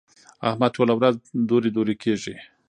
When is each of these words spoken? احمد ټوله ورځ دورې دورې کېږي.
احمد 0.49 0.71
ټوله 0.75 0.93
ورځ 0.97 1.15
دورې 1.49 1.69
دورې 1.77 1.95
کېږي. 2.03 2.35